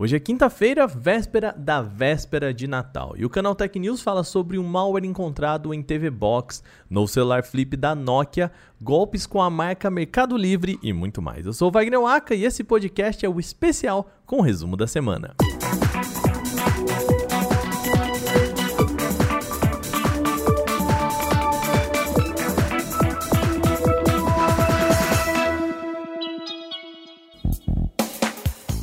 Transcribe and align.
Hoje 0.00 0.16
é 0.16 0.18
quinta-feira, 0.18 0.86
véspera 0.86 1.54
da 1.54 1.82
véspera 1.82 2.54
de 2.54 2.66
Natal, 2.66 3.12
e 3.18 3.26
o 3.26 3.28
canal 3.28 3.54
Tech 3.54 3.78
News 3.78 4.00
fala 4.00 4.24
sobre 4.24 4.58
um 4.58 4.62
malware 4.62 5.04
encontrado 5.04 5.74
em 5.74 5.82
TV 5.82 6.08
Box, 6.08 6.62
no 6.88 7.06
celular 7.06 7.44
flip 7.44 7.76
da 7.76 7.94
Nokia, 7.94 8.50
golpes 8.80 9.26
com 9.26 9.42
a 9.42 9.50
marca 9.50 9.90
Mercado 9.90 10.38
Livre 10.38 10.78
e 10.82 10.90
muito 10.90 11.20
mais. 11.20 11.44
Eu 11.44 11.52
sou 11.52 11.70
Wagner 11.70 12.00
Waka 12.00 12.34
e 12.34 12.46
esse 12.46 12.64
podcast 12.64 13.26
é 13.26 13.28
o 13.28 13.38
especial 13.38 14.10
com 14.24 14.38
o 14.38 14.40
resumo 14.40 14.74
da 14.74 14.86
semana. 14.86 15.34
E 17.14 17.19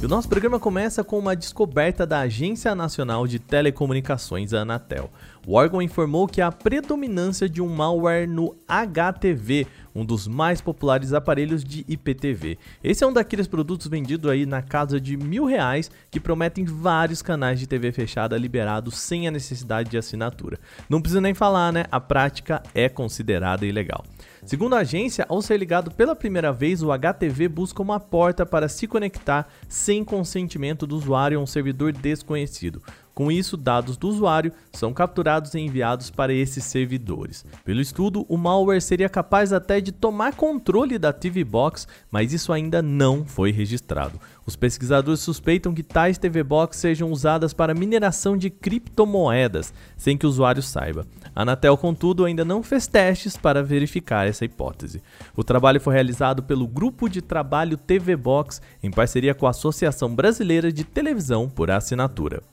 o 0.08 0.10
nosso 0.10 0.30
programa 0.30 0.58
começa 0.58 1.04
com 1.04 1.20
uma 1.20 1.36
descoberta 1.36 2.08
da 2.08 2.22
Agência 2.22 2.74
Nacional 2.74 3.28
de 3.28 3.40
Telecomunicações, 3.40 4.54
a 4.54 4.62
Anatel. 4.62 5.10
O 5.48 5.54
órgão 5.54 5.82
informou 5.82 6.28
que 6.28 6.42
há 6.42 6.52
predominância 6.52 7.48
de 7.48 7.62
um 7.62 7.70
malware 7.70 8.28
no 8.28 8.54
HTV, 8.68 9.66
um 9.96 10.04
dos 10.04 10.28
mais 10.28 10.60
populares 10.60 11.14
aparelhos 11.14 11.64
de 11.64 11.86
IPTV. 11.88 12.58
Esse 12.84 13.06
é 13.06 13.08
um 13.08 13.14
daqueles 13.14 13.48
produtos 13.48 13.88
vendidos 13.88 14.30
aí 14.30 14.46
na 14.46 14.62
casa 14.62 15.00
de 15.00 15.16
mil 15.16 15.46
reais 15.46 15.90
que 16.12 16.20
prometem 16.20 16.66
vários 16.66 17.22
canais 17.22 17.62
de 17.62 17.66
TV 17.66 17.94
fechada 17.94 18.38
liberados 18.38 18.98
sem 18.98 19.26
a 19.26 19.32
necessidade 19.32 19.90
de 19.90 19.98
assinatura. 19.98 20.60
Não 20.90 21.00
precisa 21.00 21.22
nem 21.22 21.34
falar, 21.34 21.72
né? 21.72 21.86
A 21.90 22.02
prática 22.02 22.62
é 22.76 22.90
considerada 22.90 23.66
ilegal. 23.66 24.04
Segundo 24.44 24.76
a 24.76 24.80
agência, 24.80 25.26
ao 25.30 25.42
ser 25.42 25.58
ligado 25.58 25.92
pela 25.92 26.14
primeira 26.14 26.52
vez, 26.52 26.84
o 26.84 26.92
HTV 26.92 27.48
busca 27.48 27.82
uma 27.82 28.02
porta 28.02 28.46
para 28.46 28.68
se 28.68 28.86
conectar 28.86 29.48
sem 29.70 30.04
consentimento 30.04 30.86
do 30.86 30.98
usuário 30.98 31.40
a 31.40 31.42
um 31.42 31.48
servidor 31.48 31.94
desconhecido. 31.94 32.82
Com 33.18 33.32
isso, 33.32 33.58
dados 33.58 33.98
do 33.98 34.10
usuário 34.10 34.52
são 34.72 34.94
capturados 34.94 35.56
e 35.56 35.60
enviados 35.60 36.12
para 36.12 36.32
esses 36.32 36.64
servidores. 36.64 37.44
Pelo 37.66 37.82
estudo, 37.82 38.24
o 38.30 38.38
malware 38.38 38.80
seria 38.80 39.10
capaz 39.10 39.52
até 39.52 39.82
de 39.82 39.92
tomar 39.92 40.36
controle 40.36 41.00
da 41.00 41.12
TV 41.12 41.44
Box, 41.44 41.88
mas 42.12 42.32
isso 42.32 42.54
ainda 42.54 42.80
não 42.80 43.26
foi 43.26 43.52
registrado. 43.52 44.20
Os 44.46 44.56
pesquisadores 44.56 45.20
suspeitam 45.20 45.74
que 45.74 45.82
tais 45.82 46.20
TV 46.20 46.44
Box 46.44 46.78
sejam 46.78 47.12
usadas 47.12 47.56
para 47.56 47.74
mineração 47.74 48.38
de 48.38 48.52
criptomoedas, 48.52 49.74
sem 49.98 50.16
que 50.16 50.28
o 50.28 50.30
usuário 50.30 50.62
saiba. 50.62 51.08
A 51.36 51.42
Anatel, 51.42 51.76
contudo, 51.76 52.24
ainda 52.24 52.46
não 52.46 52.62
fez 52.62 52.86
testes 52.86 53.36
para 53.36 53.64
verificar 53.64 54.28
essa 54.28 54.46
hipótese. 54.46 55.02
O 55.36 55.44
trabalho 55.44 55.82
foi 55.82 55.96
realizado 55.96 56.44
pelo 56.44 56.68
Grupo 56.68 57.10
de 57.10 57.24
Trabalho 57.24 57.78
TV 57.78 58.16
Box 58.16 58.62
em 58.84 58.92
parceria 58.92 59.34
com 59.34 59.48
a 59.48 59.50
Associação 59.50 60.14
Brasileira 60.14 60.72
de 60.72 60.84
Televisão 60.84 61.50
por 61.50 61.72
Assinatura. 61.72 62.44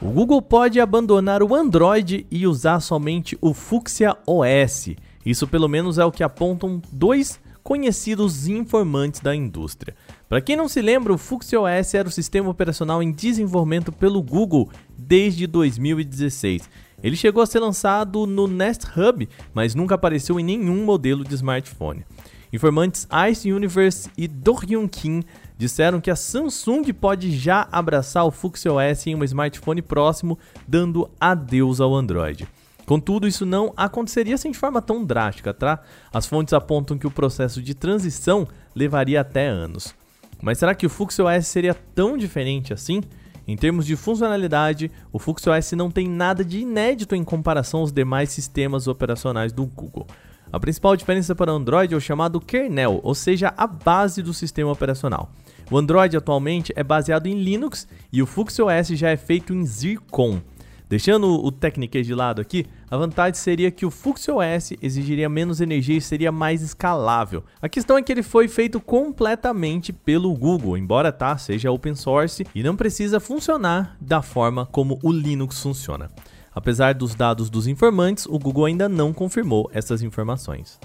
O 0.00 0.10
Google 0.10 0.42
pode 0.42 0.78
abandonar 0.78 1.42
o 1.42 1.54
Android 1.54 2.26
e 2.30 2.46
usar 2.46 2.80
somente 2.80 3.36
o 3.40 3.54
Fuchsia 3.54 4.14
OS. 4.26 4.90
Isso 5.24 5.48
pelo 5.48 5.68
menos 5.68 5.96
é 5.96 6.04
o 6.04 6.12
que 6.12 6.22
apontam 6.22 6.82
dois 6.92 7.40
conhecidos 7.62 8.46
informantes 8.46 9.20
da 9.20 9.34
indústria. 9.34 9.96
Para 10.28 10.42
quem 10.42 10.54
não 10.54 10.68
se 10.68 10.82
lembra, 10.82 11.14
o 11.14 11.18
Fuchsia 11.18 11.60
OS 11.60 11.94
era 11.94 12.06
o 12.06 12.12
sistema 12.12 12.50
operacional 12.50 13.02
em 13.02 13.10
desenvolvimento 13.10 13.90
pelo 13.90 14.22
Google 14.22 14.68
desde 14.98 15.46
2016. 15.46 16.68
Ele 17.02 17.16
chegou 17.16 17.42
a 17.42 17.46
ser 17.46 17.60
lançado 17.60 18.26
no 18.26 18.46
Nest 18.46 18.84
Hub, 18.96 19.26
mas 19.54 19.74
nunca 19.74 19.94
apareceu 19.94 20.38
em 20.38 20.44
nenhum 20.44 20.84
modelo 20.84 21.24
de 21.24 21.34
smartphone. 21.34 22.04
Informantes 22.52 23.08
Ice 23.30 23.50
Universe 23.50 24.10
e 24.16 24.28
Dohyun 24.28 24.86
Kim 24.86 25.24
disseram 25.56 26.00
que 26.00 26.10
a 26.10 26.16
Samsung 26.16 26.92
pode 26.92 27.36
já 27.36 27.66
abraçar 27.70 28.24
o 28.24 28.30
Fuchsia 28.30 28.72
OS 28.72 29.06
em 29.06 29.14
um 29.14 29.24
smartphone 29.24 29.82
próximo, 29.82 30.38
dando 30.66 31.10
adeus 31.20 31.80
ao 31.80 31.94
Android. 31.94 32.46
Contudo, 32.84 33.26
isso 33.26 33.44
não 33.44 33.72
aconteceria 33.76 34.36
assim 34.36 34.52
de 34.52 34.58
forma 34.58 34.80
tão 34.80 35.04
drástica, 35.04 35.52
tá? 35.52 35.80
As 36.12 36.26
fontes 36.26 36.54
apontam 36.54 36.96
que 36.96 37.06
o 37.06 37.10
processo 37.10 37.60
de 37.60 37.74
transição 37.74 38.46
levaria 38.74 39.20
até 39.20 39.48
anos. 39.48 39.92
Mas 40.40 40.58
será 40.58 40.74
que 40.74 40.86
o 40.86 40.90
Fuchsia 40.90 41.24
OS 41.24 41.46
seria 41.48 41.74
tão 41.74 42.16
diferente 42.16 42.72
assim? 42.72 43.02
Em 43.48 43.56
termos 43.56 43.86
de 43.86 43.96
funcionalidade, 43.96 44.90
o 45.12 45.18
Fuchsia 45.18 45.52
OS 45.52 45.72
não 45.72 45.90
tem 45.90 46.08
nada 46.08 46.44
de 46.44 46.58
inédito 46.58 47.14
em 47.14 47.24
comparação 47.24 47.80
aos 47.80 47.92
demais 47.92 48.30
sistemas 48.30 48.86
operacionais 48.86 49.52
do 49.52 49.64
Google. 49.66 50.06
A 50.52 50.60
principal 50.60 50.96
diferença 50.96 51.34
para 51.34 51.50
Android 51.50 51.92
é 51.92 51.96
o 51.96 52.00
chamado 52.00 52.40
kernel, 52.40 53.00
ou 53.02 53.14
seja, 53.14 53.52
a 53.56 53.66
base 53.66 54.22
do 54.22 54.32
sistema 54.32 54.70
operacional. 54.70 55.30
O 55.70 55.76
Android 55.76 56.16
atualmente 56.16 56.72
é 56.76 56.84
baseado 56.84 57.26
em 57.26 57.34
Linux 57.34 57.88
e 58.12 58.22
o 58.22 58.26
Fuchsia 58.26 58.64
OS 58.64 58.88
já 58.88 59.10
é 59.10 59.16
feito 59.16 59.52
em 59.52 59.66
Zircon. 59.66 60.40
Deixando 60.88 61.44
o 61.44 61.50
Technique 61.50 62.00
de 62.02 62.14
lado 62.14 62.40
aqui, 62.40 62.64
a 62.88 62.96
vantagem 62.96 63.34
seria 63.34 63.72
que 63.72 63.84
o 63.84 63.90
Fuchsia 63.90 64.32
OS 64.32 64.74
exigiria 64.80 65.28
menos 65.28 65.60
energia 65.60 65.96
e 65.96 66.00
seria 66.00 66.30
mais 66.30 66.62
escalável. 66.62 67.42
A 67.60 67.68
questão 67.68 67.98
é 67.98 68.02
que 68.02 68.12
ele 68.12 68.22
foi 68.22 68.46
feito 68.46 68.80
completamente 68.80 69.92
pelo 69.92 70.32
Google, 70.32 70.78
embora 70.78 71.10
tá, 71.10 71.36
seja 71.36 71.72
open 71.72 71.96
source 71.96 72.46
e 72.54 72.62
não 72.62 72.76
precisa 72.76 73.18
funcionar 73.18 73.96
da 74.00 74.22
forma 74.22 74.64
como 74.66 75.00
o 75.02 75.10
Linux 75.10 75.60
funciona. 75.60 76.08
Apesar 76.54 76.94
dos 76.94 77.16
dados 77.16 77.50
dos 77.50 77.66
informantes, 77.66 78.24
o 78.24 78.38
Google 78.38 78.66
ainda 78.66 78.88
não 78.88 79.12
confirmou 79.12 79.68
essas 79.74 80.00
informações. 80.02 80.78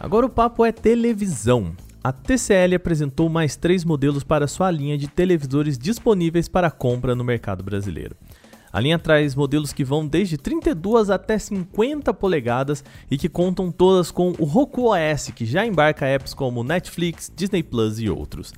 Agora 0.00 0.26
o 0.26 0.28
papo 0.28 0.64
é 0.64 0.72
televisão 0.72 1.72
a 2.02 2.12
TCL 2.12 2.74
apresentou 2.74 3.28
mais 3.28 3.54
três 3.54 3.84
modelos 3.84 4.24
para 4.24 4.48
sua 4.48 4.70
linha 4.70 4.98
de 4.98 5.06
televisores 5.06 5.78
disponíveis 5.78 6.48
para 6.48 6.70
compra 6.70 7.14
no 7.14 7.22
mercado 7.22 7.62
brasileiro. 7.62 8.16
A 8.72 8.80
linha 8.80 8.98
traz 8.98 9.34
modelos 9.34 9.72
que 9.72 9.84
vão 9.84 10.06
desde 10.06 10.36
32 10.36 11.10
até 11.10 11.38
50 11.38 12.12
polegadas 12.14 12.82
e 13.10 13.16
que 13.16 13.28
contam 13.28 13.70
todas 13.70 14.10
com 14.10 14.32
o 14.38 14.44
Roku 14.44 14.92
OS, 14.92 15.30
que 15.34 15.44
já 15.44 15.64
embarca 15.64 16.06
apps 16.06 16.34
como 16.34 16.64
Netflix, 16.64 17.30
Disney 17.36 17.62
Plus 17.62 18.00
e 18.00 18.08
outros. 18.08 18.52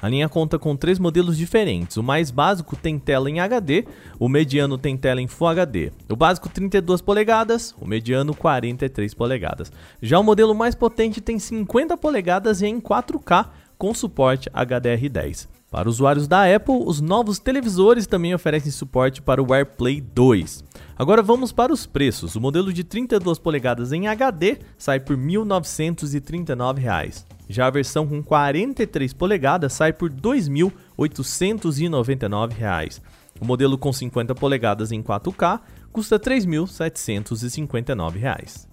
A 0.00 0.08
linha 0.08 0.28
conta 0.28 0.58
com 0.58 0.76
três 0.76 0.98
modelos 0.98 1.36
diferentes. 1.36 1.96
O 1.96 2.02
mais 2.02 2.30
básico 2.30 2.76
tem 2.76 2.98
tela 2.98 3.28
em 3.28 3.40
HD, 3.40 3.84
o 4.18 4.28
mediano 4.28 4.78
tem 4.78 4.96
tela 4.96 5.20
em 5.20 5.26
Full 5.26 5.48
HD. 5.48 5.90
O 6.08 6.14
básico 6.14 6.48
32 6.48 7.00
polegadas, 7.00 7.74
o 7.80 7.86
mediano 7.86 8.34
43 8.34 9.12
polegadas. 9.14 9.72
Já 10.00 10.18
o 10.18 10.24
modelo 10.24 10.54
mais 10.54 10.74
potente 10.74 11.20
tem 11.20 11.38
50 11.38 11.96
polegadas 11.96 12.62
e 12.62 12.66
em 12.66 12.80
4K 12.80 13.48
com 13.76 13.92
suporte 13.92 14.48
HDR10. 14.50 15.48
Para 15.70 15.88
usuários 15.88 16.26
da 16.26 16.54
Apple, 16.54 16.82
os 16.86 17.00
novos 17.00 17.38
televisores 17.38 18.06
também 18.06 18.34
oferecem 18.34 18.72
suporte 18.72 19.20
para 19.20 19.42
o 19.42 19.52
AirPlay 19.52 20.00
2. 20.00 20.64
Agora 20.96 21.22
vamos 21.22 21.52
para 21.52 21.72
os 21.72 21.84
preços. 21.84 22.36
O 22.36 22.40
modelo 22.40 22.72
de 22.72 22.82
32 22.82 23.38
polegadas 23.38 23.92
em 23.92 24.08
HD 24.08 24.58
sai 24.78 24.98
por 24.98 25.16
R$ 25.16 25.22
1.939. 25.22 27.37
Já 27.48 27.66
a 27.66 27.70
versão 27.70 28.06
com 28.06 28.22
43 28.22 29.14
polegadas 29.14 29.72
sai 29.72 29.92
por 29.92 30.10
R$ 30.10 30.16
2.899. 30.16 33.00
O 33.40 33.46
modelo 33.46 33.78
com 33.78 33.92
50 33.92 34.34
polegadas 34.34 34.90
em 34.92 35.02
4K 35.02 35.60
custa 35.90 36.16
R$ 36.16 36.22
3.759. 36.22 38.68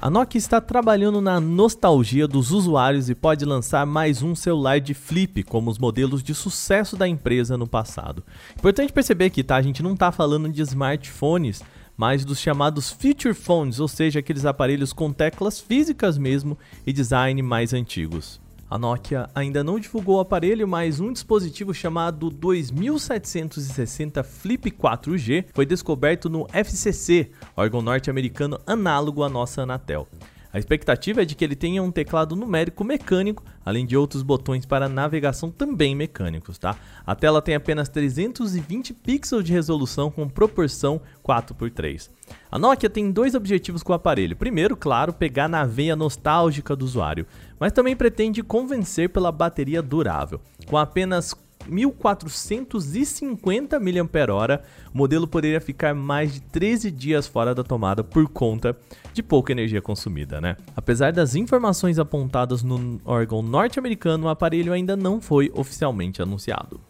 A 0.00 0.10
Nokia 0.10 0.38
está 0.38 0.60
trabalhando 0.60 1.20
na 1.22 1.40
nostalgia 1.40 2.28
dos 2.28 2.52
usuários 2.52 3.08
e 3.08 3.14
pode 3.14 3.46
lançar 3.46 3.86
mais 3.86 4.22
um 4.22 4.34
celular 4.34 4.78
de 4.78 4.92
flip, 4.92 5.42
como 5.42 5.70
os 5.70 5.78
modelos 5.78 6.22
de 6.22 6.34
sucesso 6.34 6.96
da 6.96 7.08
empresa 7.08 7.56
no 7.56 7.66
passado. 7.66 8.22
Importante 8.56 8.92
perceber 8.92 9.30
que 9.30 9.42
tá, 9.42 9.56
a 9.56 9.62
gente 9.62 9.82
não 9.82 9.94
está 9.94 10.12
falando 10.12 10.50
de 10.50 10.60
smartphones, 10.60 11.62
mas 11.96 12.24
dos 12.24 12.38
chamados 12.38 12.90
feature 12.90 13.34
phones, 13.34 13.80
ou 13.80 13.88
seja, 13.88 14.20
aqueles 14.20 14.44
aparelhos 14.44 14.92
com 14.92 15.12
teclas 15.12 15.58
físicas 15.60 16.18
mesmo 16.18 16.58
e 16.86 16.92
design 16.92 17.40
mais 17.42 17.72
antigos. 17.72 18.40
A 18.68 18.76
Nokia 18.76 19.30
ainda 19.32 19.62
não 19.62 19.78
divulgou 19.78 20.16
o 20.16 20.20
aparelho, 20.20 20.66
mas 20.66 20.98
um 20.98 21.12
dispositivo 21.12 21.72
chamado 21.72 22.28
2760 22.28 24.24
Flip 24.24 24.72
4G 24.72 25.44
foi 25.54 25.64
descoberto 25.64 26.28
no 26.28 26.48
FCC, 26.52 27.30
órgão 27.56 27.80
norte-americano 27.80 28.60
análogo 28.66 29.22
à 29.22 29.28
nossa 29.28 29.62
Anatel. 29.62 30.08
A 30.56 30.58
expectativa 30.58 31.20
é 31.20 31.24
de 31.26 31.34
que 31.34 31.44
ele 31.44 31.54
tenha 31.54 31.82
um 31.82 31.90
teclado 31.90 32.34
numérico 32.34 32.82
mecânico, 32.82 33.44
além 33.62 33.84
de 33.84 33.94
outros 33.94 34.22
botões 34.22 34.64
para 34.64 34.88
navegação 34.88 35.50
também 35.50 35.94
mecânicos, 35.94 36.56
tá? 36.56 36.78
A 37.06 37.14
tela 37.14 37.42
tem 37.42 37.54
apenas 37.54 37.90
320 37.90 38.94
pixels 38.94 39.44
de 39.44 39.52
resolução 39.52 40.10
com 40.10 40.26
proporção 40.26 40.98
4x3. 41.22 42.08
A 42.50 42.58
Nokia 42.58 42.88
tem 42.88 43.12
dois 43.12 43.34
objetivos 43.34 43.82
com 43.82 43.92
o 43.92 43.96
aparelho. 43.96 44.34
Primeiro, 44.34 44.74
claro, 44.74 45.12
pegar 45.12 45.46
na 45.46 45.66
veia 45.66 45.94
nostálgica 45.94 46.74
do 46.74 46.86
usuário, 46.86 47.26
mas 47.60 47.72
também 47.72 47.94
pretende 47.94 48.42
convencer 48.42 49.10
pela 49.10 49.30
bateria 49.30 49.82
durável. 49.82 50.40
Com 50.66 50.78
apenas 50.78 51.34
1450 51.68 53.80
mAh, 53.80 54.60
o 54.92 54.96
modelo 54.96 55.26
poderia 55.26 55.60
ficar 55.60 55.94
mais 55.94 56.34
de 56.34 56.40
13 56.40 56.90
dias 56.90 57.26
fora 57.26 57.54
da 57.54 57.62
tomada 57.62 58.02
por 58.02 58.26
conta 58.28 58.76
de 59.12 59.22
pouca 59.22 59.52
energia 59.52 59.82
consumida, 59.82 60.40
né? 60.40 60.56
Apesar 60.74 61.12
das 61.12 61.34
informações 61.34 61.98
apontadas 61.98 62.62
no 62.62 63.00
órgão 63.04 63.42
norte-americano, 63.42 64.26
o 64.26 64.28
aparelho 64.28 64.72
ainda 64.72 64.96
não 64.96 65.20
foi 65.20 65.50
oficialmente 65.54 66.22
anunciado. 66.22 66.80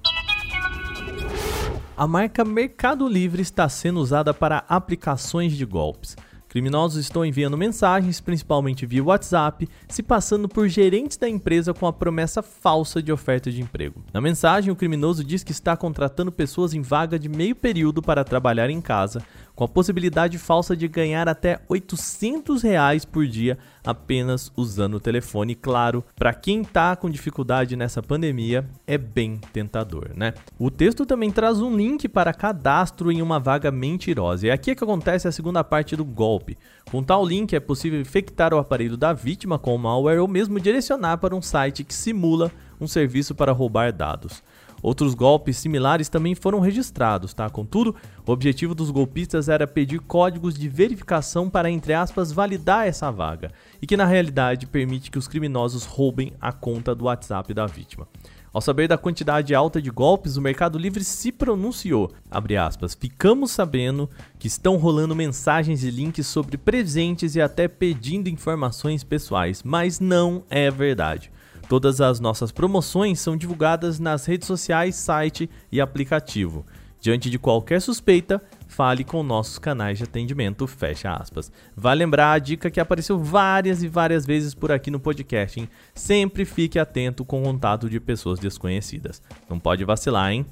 A 1.97 2.07
marca 2.07 2.45
Mercado 2.45 3.09
Livre 3.09 3.41
está 3.41 3.67
sendo 3.71 4.01
usada 4.01 4.35
para 4.35 4.65
aplicações 4.69 5.55
de 5.55 5.65
golpes. 5.65 6.15
Criminosos 6.57 6.97
estão 6.97 7.23
enviando 7.23 7.55
mensagens, 7.55 8.19
principalmente 8.19 8.87
via 8.87 9.05
WhatsApp, 9.05 9.69
se 9.91 10.03
passando 10.03 10.49
por 10.49 10.67
gerentes 10.69 11.19
da 11.19 11.29
empresa 11.29 11.75
com 11.75 11.87
a 11.87 11.93
promessa 11.93 12.41
falsa 12.43 13.03
de 13.03 13.13
oferta 13.13 13.51
de 13.51 13.61
emprego. 13.61 14.03
Na 14.11 14.23
mensagem, 14.23 14.73
o 14.73 14.75
criminoso 14.75 15.23
diz 15.23 15.45
que 15.45 15.53
está 15.53 15.77
contratando 15.77 16.33
pessoas 16.33 16.73
em 16.73 16.81
vaga 16.81 17.19
de 17.19 17.29
meio 17.29 17.55
período 17.55 18.01
para 18.01 18.25
trabalhar 18.25 18.71
em 18.71 18.81
casa, 18.81 19.23
com 19.55 19.65
a 19.65 19.69
possibilidade 19.69 20.39
falsa 20.39 20.75
de 20.75 20.89
ganhar 20.89 21.29
até 21.29 21.61
800 21.69 22.63
reais 22.63 23.05
por 23.05 23.27
dia 23.27 23.59
apenas 23.87 24.53
usando 24.57 24.95
o 24.95 25.01
telefone. 25.01 25.55
Claro, 25.55 26.05
para 26.17 26.35
quem 26.35 26.63
está 26.63 26.97
com 26.97 27.09
dificuldade 27.09 27.77
nessa 27.77 28.03
pandemia, 28.03 28.69
é 28.87 28.99
bem 28.99 29.41
tentador, 29.53 30.11
né? 30.15 30.35
O 30.59 30.71
texto 30.71 31.07
também 31.07 31.31
traz 31.31 31.61
um 31.61 31.75
link 31.75 32.09
para 32.09 32.35
cadastro 32.35 33.13
em 33.13 33.23
uma 33.23 33.39
vaga 33.39 33.71
mentirosa. 33.71 34.47
E 34.49 34.51
aqui 34.51 34.73
é 34.73 34.75
que 34.75 34.85
acontece 34.85 35.29
a 35.29 35.33
segunda 35.33 35.63
parte 35.63 35.97
do 35.97 36.05
golpe. 36.05 36.46
Com 36.91 37.03
tal 37.03 37.25
link 37.25 37.55
é 37.55 37.61
possível 37.61 38.01
infectar 38.01 38.53
o 38.53 38.59
aparelho 38.59 38.97
da 38.97 39.13
vítima 39.13 39.59
com 39.59 39.77
malware 39.79 40.21
ou 40.21 40.29
mesmo 40.29 40.61
direcionar 40.61 41.19
para 41.19 41.35
um 41.35 41.43
site 41.43 41.83
que 41.83 41.95
simula 41.95 42.53
um 42.81 42.87
serviço 42.87 43.35
para 43.35 43.53
roubar 43.53 43.93
dados. 43.93 44.43
Outros 44.83 45.15
golpes 45.15 45.57
similares 45.57 46.09
também 46.09 46.35
foram 46.35 46.61
registrados, 46.61 47.33
tá? 47.33 47.49
Contudo, 47.49 47.97
o 48.27 48.31
objetivo 48.31 48.75
dos 48.75 48.91
golpistas 48.91 49.49
era 49.49 49.67
pedir 49.67 50.01
códigos 50.01 50.55
de 50.55 50.69
verificação 50.69 51.49
para, 51.49 51.71
entre 51.71 51.95
aspas, 51.95 52.31
validar 52.31 52.87
essa 52.87 53.11
vaga, 53.11 53.51
e 53.81 53.87
que 53.87 53.97
na 53.97 54.05
realidade 54.05 54.67
permite 54.67 55.11
que 55.11 55.19
os 55.19 55.27
criminosos 55.27 55.85
roubem 55.85 56.33
a 56.41 56.53
conta 56.53 56.95
do 56.95 57.07
WhatsApp 57.07 57.53
da 57.55 57.67
vítima. 57.67 58.07
Ao 58.57 58.63
saber 58.63 58.89
da 58.89 58.97
quantidade 58.97 59.55
alta 59.55 59.83
de 59.83 59.91
golpes, 59.91 60.39
o 60.39 60.41
Mercado 60.41 60.79
Livre 60.79 61.05
se 61.05 61.31
pronunciou, 61.31 62.11
aspas, 62.59 62.97
ficamos 62.99 63.51
sabendo 63.51 64.09
que 64.39 64.47
estão 64.47 64.79
rolando 64.79 65.15
mensagens 65.15 65.85
e 65.85 65.91
links 65.91 66.27
sobre 66.27 66.57
presentes 66.57 67.35
e 67.37 67.41
até 67.43 67.69
pedindo 67.69 68.31
informações 68.31 69.05
pessoais, 69.05 69.63
mas 69.63 70.01
não 70.01 70.43
é 70.49 70.71
verdade. 70.71 71.31
Todas 71.69 72.01
as 72.01 72.19
nossas 72.19 72.51
promoções 72.51 73.21
são 73.21 73.37
divulgadas 73.37 73.99
nas 73.99 74.25
redes 74.25 74.47
sociais, 74.47 74.97
site 74.97 75.51
e 75.71 75.79
aplicativo. 75.79 76.65
Diante 76.99 77.29
de 77.29 77.39
qualquer 77.39 77.83
suspeita, 77.83 78.43
fale 78.67 79.05
com 79.05 79.23
nossos 79.23 79.59
canais 79.59 79.99
de 79.99 80.05
atendimento, 80.05 80.67
fecha 80.67 81.13
aspas. 81.13 81.51
Vale 81.77 82.01
lembrar 82.01 82.33
a 82.33 82.39
dica 82.39 82.71
que 82.71 82.81
apareceu 82.81 83.19
várias 83.19 83.83
e 83.83 83.89
várias 83.89 84.27
vezes 84.27 84.55
por 84.55 84.73
aqui 84.73 84.91
no 84.91 85.01
podcast, 85.01 85.59
hein? 85.59 85.69
Sempre 85.95 86.45
fique 86.45 86.79
atento 86.79 87.25
com 87.25 87.43
o 87.43 87.45
contato 87.45 87.89
de 87.89 88.01
pessoas 88.01 88.39
desconhecidas. 88.39 89.23
Não 89.49 89.59
pode 89.59 89.85
vacilar, 89.85 90.33
hein? 90.33 90.47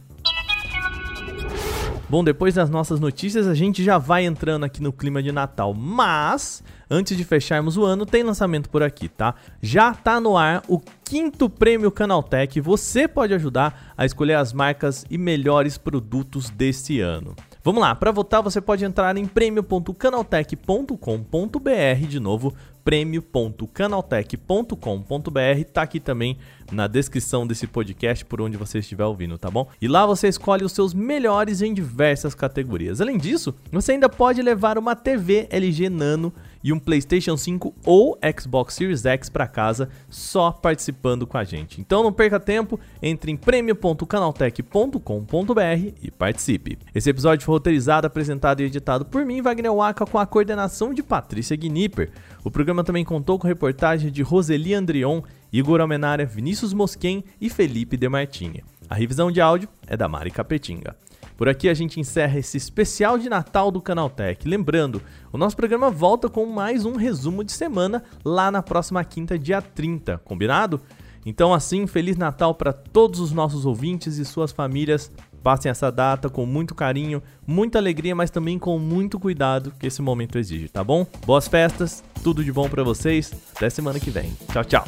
Bom, 2.08 2.22
depois 2.22 2.55
das 2.55 2.69
nossas 2.69 3.00
notícias, 3.00 3.46
a 3.46 3.55
gente 3.55 3.82
já 3.82 3.96
vai 3.96 4.25
entrando 4.25 4.64
aqui 4.64 4.82
no 4.82 4.93
clima 4.93 5.22
de 5.22 5.32
Natal, 5.32 5.72
mas 5.72 6.62
antes 6.88 7.17
de 7.17 7.25
fecharmos 7.25 7.76
o 7.76 7.84
ano, 7.84 8.05
tem 8.05 8.22
lançamento 8.22 8.69
por 8.69 8.82
aqui, 8.82 9.08
tá? 9.08 9.34
Já 9.62 9.94
tá 9.94 10.20
no 10.20 10.37
ar 10.37 10.62
o 10.69 10.78
quinto 11.05 11.49
prêmio 11.49 11.90
Canaltech. 11.90 12.60
Você 12.60 13.08
pode 13.08 13.32
ajudar 13.34 13.93
a 13.96 14.05
escolher 14.05 14.34
as 14.34 14.52
marcas 14.52 15.05
e 15.10 15.17
melhores 15.17 15.78
produtos 15.78 16.50
desse 16.50 17.00
ano. 17.00 17.34
Vamos 17.64 17.81
lá, 17.81 17.94
para 17.94 18.12
votar 18.12 18.43
você 18.43 18.61
pode 18.61 18.84
entrar 18.84 19.16
em 19.16 19.25
prêmio.canaltech.com.br 19.25 22.06
de 22.06 22.20
novo, 22.20 22.52
prêmio.canaltech.com.br, 22.84 25.64
tá 25.72 25.81
aqui 25.81 25.99
também 25.99 26.37
na 26.74 26.86
descrição 26.86 27.46
desse 27.46 27.66
podcast 27.66 28.24
por 28.24 28.40
onde 28.40 28.56
você 28.56 28.80
estiver 28.80 29.04
ouvindo, 29.04 29.38
tá 29.38 29.50
bom? 29.50 29.68
E 29.80 29.88
lá 29.88 30.04
você 30.04 30.28
escolhe 30.28 30.64
os 30.64 30.72
seus 30.72 30.92
melhores 30.92 31.62
em 31.62 31.72
diversas 31.72 32.34
categorias. 32.34 33.00
Além 33.00 33.16
disso, 33.16 33.54
você 33.72 33.92
ainda 33.92 34.08
pode 34.08 34.42
levar 34.42 34.76
uma 34.76 34.96
TV 34.96 35.46
LG 35.50 35.88
Nano 35.88 36.32
e 36.64 36.72
um 36.72 36.78
PlayStation 36.78 37.36
5 37.36 37.74
ou 37.84 38.18
Xbox 38.40 38.72
Series 38.74 39.04
X 39.04 39.28
para 39.28 39.46
casa 39.46 39.90
só 40.08 40.50
participando 40.50 41.26
com 41.26 41.36
a 41.36 41.44
gente. 41.44 41.78
Então 41.78 42.02
não 42.02 42.10
perca 42.10 42.40
tempo, 42.40 42.80
entre 43.02 43.30
em 43.30 43.36
prêmio.canaltech.com.br 43.36 45.92
e 46.02 46.10
participe. 46.10 46.78
Esse 46.94 47.10
episódio 47.10 47.44
foi 47.44 47.56
roteirizado, 47.56 48.06
apresentado 48.06 48.60
e 48.60 48.64
editado 48.64 49.04
por 49.04 49.26
mim, 49.26 49.42
Wagner 49.42 49.74
Waka, 49.74 50.06
com 50.06 50.18
a 50.18 50.24
coordenação 50.24 50.94
de 50.94 51.02
Patrícia 51.02 51.54
Gnipper. 51.54 52.10
O 52.42 52.50
programa 52.50 52.82
também 52.82 53.04
contou 53.04 53.38
com 53.38 53.46
reportagem 53.46 54.10
de 54.10 54.22
Roseli 54.22 54.72
Andrion, 54.72 55.20
Igor 55.54 55.80
Almenara, 55.80 56.26
Vinícius 56.26 56.72
Mosquen 56.72 57.22
e 57.40 57.48
Felipe 57.48 57.96
Demartinha. 57.96 58.64
A 58.90 58.96
revisão 58.96 59.30
de 59.30 59.40
áudio 59.40 59.68
é 59.86 59.96
da 59.96 60.08
Mari 60.08 60.32
Capetinga. 60.32 60.96
Por 61.36 61.48
aqui 61.48 61.68
a 61.68 61.74
gente 61.74 62.00
encerra 62.00 62.40
esse 62.40 62.56
especial 62.56 63.16
de 63.16 63.28
Natal 63.28 63.70
do 63.70 63.80
Canaltech. 63.80 64.48
Lembrando, 64.48 65.00
o 65.32 65.38
nosso 65.38 65.56
programa 65.56 65.90
volta 65.90 66.28
com 66.28 66.44
mais 66.44 66.84
um 66.84 66.96
resumo 66.96 67.44
de 67.44 67.52
semana 67.52 68.02
lá 68.24 68.50
na 68.50 68.64
próxima 68.64 69.04
quinta, 69.04 69.38
dia 69.38 69.62
30, 69.62 70.18
combinado? 70.24 70.80
Então, 71.24 71.54
assim, 71.54 71.86
Feliz 71.86 72.16
Natal 72.16 72.52
para 72.56 72.72
todos 72.72 73.20
os 73.20 73.30
nossos 73.30 73.64
ouvintes 73.64 74.18
e 74.18 74.24
suas 74.24 74.50
famílias. 74.50 75.08
Passem 75.40 75.70
essa 75.70 75.92
data 75.92 76.28
com 76.28 76.44
muito 76.44 76.74
carinho, 76.74 77.22
muita 77.46 77.78
alegria, 77.78 78.14
mas 78.14 78.28
também 78.28 78.58
com 78.58 78.76
muito 78.76 79.20
cuidado 79.20 79.72
que 79.78 79.86
esse 79.86 80.02
momento 80.02 80.36
exige, 80.36 80.68
tá 80.68 80.82
bom? 80.82 81.06
Boas 81.24 81.46
festas, 81.46 82.02
tudo 82.24 82.42
de 82.42 82.50
bom 82.50 82.68
para 82.68 82.82
vocês. 82.82 83.32
Até 83.54 83.70
semana 83.70 84.00
que 84.00 84.10
vem. 84.10 84.36
Tchau, 84.52 84.64
tchau. 84.64 84.84